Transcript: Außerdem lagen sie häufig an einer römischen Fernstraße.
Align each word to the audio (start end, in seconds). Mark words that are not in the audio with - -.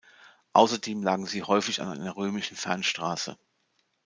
Außerdem 0.53 1.03
lagen 1.03 1.27
sie 1.27 1.43
häufig 1.43 1.79
an 1.79 1.89
einer 1.89 2.15
römischen 2.15 2.57
Fernstraße. 2.57 3.37